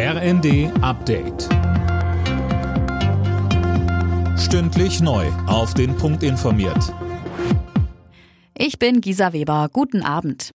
RND 0.00 0.70
Update. 0.80 1.48
Stündlich 4.38 5.00
neu. 5.00 5.26
Auf 5.48 5.74
den 5.74 5.96
Punkt 5.96 6.22
informiert. 6.22 6.94
Ich 8.56 8.78
bin 8.78 9.00
Gisa 9.00 9.32
Weber. 9.32 9.68
Guten 9.72 10.04
Abend. 10.04 10.52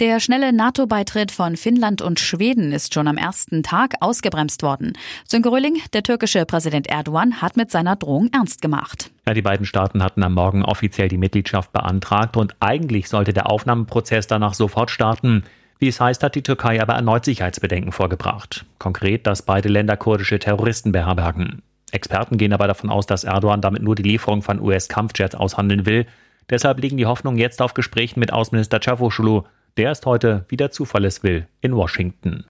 Der 0.00 0.18
schnelle 0.18 0.52
NATO-Beitritt 0.52 1.30
von 1.30 1.56
Finnland 1.56 2.02
und 2.02 2.18
Schweden 2.18 2.72
ist 2.72 2.92
schon 2.92 3.06
am 3.06 3.16
ersten 3.16 3.62
Tag 3.62 3.94
ausgebremst 4.00 4.64
worden. 4.64 4.94
Sönke 5.24 5.52
der 5.92 6.02
türkische 6.02 6.44
Präsident 6.44 6.88
Erdogan, 6.88 7.40
hat 7.40 7.56
mit 7.56 7.70
seiner 7.70 7.94
Drohung 7.94 8.28
ernst 8.32 8.60
gemacht. 8.60 9.12
Ja, 9.24 9.34
die 9.34 9.42
beiden 9.42 9.66
Staaten 9.66 10.02
hatten 10.02 10.24
am 10.24 10.34
Morgen 10.34 10.64
offiziell 10.64 11.06
die 11.06 11.16
Mitgliedschaft 11.16 11.72
beantragt 11.72 12.36
und 12.36 12.56
eigentlich 12.58 13.08
sollte 13.08 13.32
der 13.32 13.48
Aufnahmeprozess 13.48 14.26
danach 14.26 14.54
sofort 14.54 14.90
starten. 14.90 15.44
Wie 15.82 15.88
es 15.88 16.00
heißt, 16.00 16.22
hat 16.22 16.36
die 16.36 16.44
Türkei 16.44 16.80
aber 16.80 16.92
erneut 16.92 17.24
Sicherheitsbedenken 17.24 17.90
vorgebracht. 17.90 18.64
Konkret, 18.78 19.26
dass 19.26 19.42
beide 19.42 19.68
Länder 19.68 19.96
kurdische 19.96 20.38
Terroristen 20.38 20.92
beherbergen. 20.92 21.62
Experten 21.90 22.38
gehen 22.38 22.52
aber 22.52 22.68
davon 22.68 22.88
aus, 22.88 23.06
dass 23.06 23.24
Erdogan 23.24 23.60
damit 23.60 23.82
nur 23.82 23.96
die 23.96 24.04
Lieferung 24.04 24.42
von 24.42 24.60
US-Kampfjets 24.60 25.34
aushandeln 25.34 25.84
will. 25.84 26.06
Deshalb 26.48 26.78
liegen 26.78 26.98
die 26.98 27.06
Hoffnungen 27.06 27.36
jetzt 27.36 27.60
auf 27.60 27.74
Gesprächen 27.74 28.20
mit 28.20 28.32
Außenminister 28.32 28.78
Cavusoglu. 28.78 29.42
Der 29.76 29.90
ist 29.90 30.06
heute, 30.06 30.44
wie 30.46 30.56
der 30.56 30.70
Zufall 30.70 31.04
es 31.04 31.24
will, 31.24 31.48
in 31.62 31.74
Washington. 31.74 32.44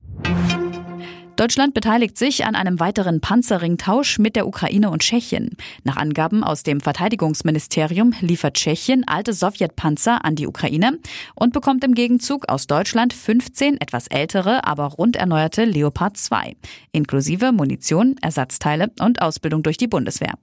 Deutschland 1.42 1.74
beteiligt 1.74 2.16
sich 2.16 2.46
an 2.46 2.54
einem 2.54 2.78
weiteren 2.78 3.20
Panzerringtausch 3.20 4.20
mit 4.20 4.36
der 4.36 4.46
Ukraine 4.46 4.90
und 4.90 5.02
Tschechien. 5.02 5.56
Nach 5.82 5.96
Angaben 5.96 6.44
aus 6.44 6.62
dem 6.62 6.80
Verteidigungsministerium 6.80 8.14
liefert 8.20 8.54
Tschechien 8.54 9.02
alte 9.08 9.32
Sowjetpanzer 9.32 10.24
an 10.24 10.36
die 10.36 10.46
Ukraine 10.46 11.00
und 11.34 11.52
bekommt 11.52 11.82
im 11.82 11.96
Gegenzug 11.96 12.48
aus 12.48 12.68
Deutschland 12.68 13.12
15 13.12 13.80
etwas 13.80 14.06
ältere, 14.06 14.62
aber 14.62 14.84
rund 14.84 15.16
erneuerte 15.16 15.64
Leopard 15.64 16.16
2, 16.16 16.54
inklusive 16.92 17.50
Munition, 17.50 18.14
Ersatzteile 18.22 18.92
und 19.00 19.20
Ausbildung 19.20 19.64
durch 19.64 19.78
die 19.78 19.88
Bundeswehr. 19.88 20.34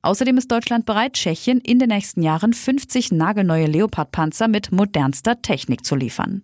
Außerdem 0.00 0.38
ist 0.38 0.50
Deutschland 0.50 0.86
bereit, 0.86 1.12
Tschechien 1.12 1.60
in 1.60 1.78
den 1.78 1.90
nächsten 1.90 2.22
Jahren 2.22 2.54
50 2.54 3.12
nagelneue 3.12 3.66
Leopard-Panzer 3.66 4.48
mit 4.48 4.72
modernster 4.72 5.42
Technik 5.42 5.84
zu 5.84 5.94
liefern. 5.94 6.42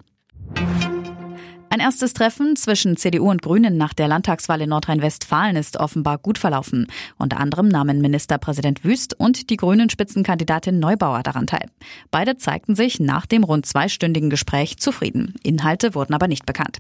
Ein 1.75 1.81
erstes 1.81 2.15
Treffen 2.15 2.55
zwischen 2.55 2.97
CDU 2.97 3.29
und 3.29 3.43
Grünen 3.43 3.77
nach 3.77 3.95
der 3.95 4.07
Landtagswahl 4.07 4.61
in 4.61 4.69
Nordrhein-Westfalen 4.69 5.57
ist 5.57 5.77
offenbar 5.77 6.19
gut 6.19 6.39
verlaufen. 6.39 6.87
Unter 7.19 7.41
anderem 7.41 7.67
nahmen 7.67 8.01
Ministerpräsident 8.01 8.85
Wüst 8.85 9.19
und 9.19 9.51
die 9.51 9.57
grünen 9.57 9.91
Spitzenkandidatin 9.91 10.79
Neubauer 10.79 11.25
daran 11.25 11.49
teil. 11.49 11.69
Beide 12.13 12.37
zeigten 12.37 12.77
sich 12.77 13.01
nach 13.01 13.27
dem 13.27 13.43
rund 13.43 13.67
zweistündigen 13.67 14.31
Gespräch 14.31 14.77
zufrieden. 14.79 15.35
Inhalte 15.43 15.97
wurden 15.97 16.15
aber 16.15 16.29
nicht 16.29 16.47
bekannt. 16.47 16.79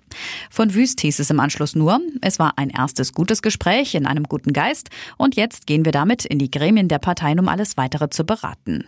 Von 0.48 0.75
Wüst 0.75 1.01
hieß 1.01 1.19
es 1.19 1.29
im 1.29 1.41
Anschluss 1.41 1.75
nur, 1.75 2.01
es 2.20 2.39
war 2.39 2.53
ein 2.55 2.70
erstes 2.70 3.14
gutes 3.14 3.42
Gespräch 3.42 3.97
in 3.97 4.06
einem 4.06 4.23
guten 4.23 4.53
Geist 4.53 4.91
und 5.17 5.34
jetzt 5.34 5.67
gehen 5.67 5.84
wir 5.84 5.91
damit 5.91 6.25
in 6.25 6.39
die 6.39 6.53
Gremien 6.53 6.86
der 6.86 7.01
Parteien, 7.01 7.41
um 7.41 7.48
alles 7.48 7.77
weitere 7.77 8.11
zu 8.11 8.23
beraten. 8.23 8.84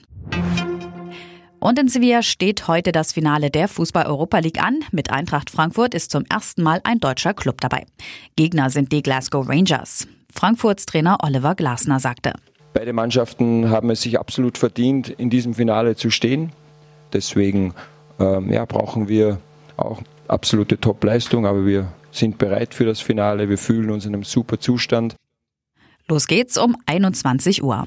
Und 1.58 1.78
in 1.78 1.88
Sevilla 1.88 2.22
steht 2.22 2.68
heute 2.68 2.92
das 2.92 3.12
Finale 3.12 3.50
der 3.50 3.68
Fußball-Europa 3.68 4.38
League 4.38 4.62
an. 4.62 4.80
Mit 4.92 5.10
Eintracht 5.10 5.50
Frankfurt 5.50 5.94
ist 5.94 6.10
zum 6.10 6.24
ersten 6.26 6.62
Mal 6.62 6.80
ein 6.84 7.00
deutscher 7.00 7.34
Club 7.34 7.60
dabei. 7.60 7.86
Gegner 8.36 8.70
sind 8.70 8.92
die 8.92 9.02
Glasgow 9.02 9.48
Rangers. 9.48 10.06
Frankfurts 10.32 10.86
Trainer 10.86 11.18
Oliver 11.22 11.54
Glasner 11.54 11.98
sagte. 11.98 12.34
Beide 12.74 12.92
Mannschaften 12.92 13.70
haben 13.70 13.90
es 13.90 14.02
sich 14.02 14.18
absolut 14.18 14.58
verdient, 14.58 15.08
in 15.08 15.30
diesem 15.30 15.54
Finale 15.54 15.96
zu 15.96 16.10
stehen. 16.10 16.52
Deswegen 17.12 17.72
ähm, 18.20 18.52
ja, 18.52 18.64
brauchen 18.66 19.08
wir 19.08 19.38
auch 19.78 20.02
absolute 20.28 20.78
Top-Leistung, 20.78 21.46
aber 21.46 21.64
wir 21.64 21.88
sind 22.10 22.38
bereit 22.38 22.74
für 22.74 22.84
das 22.84 23.00
Finale. 23.00 23.48
Wir 23.48 23.58
fühlen 23.58 23.90
uns 23.90 24.04
in 24.04 24.14
einem 24.14 24.24
super 24.24 24.60
Zustand. 24.60 25.16
Los 26.08 26.26
geht's 26.26 26.58
um 26.58 26.76
21 26.86 27.62
Uhr. 27.62 27.86